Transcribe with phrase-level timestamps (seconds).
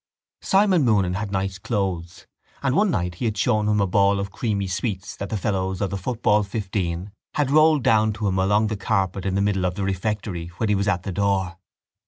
[0.41, 2.25] Simon Moonan had nice clothes
[2.63, 5.79] and one night he had shown him a ball of creamy sweets that the fellows
[5.79, 9.63] of the football fifteen had rolled down to him along the carpet in the middle
[9.63, 11.59] of the refectory when he was at the door.